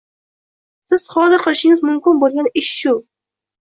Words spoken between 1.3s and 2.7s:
qilishingiz mumkin bo’lgan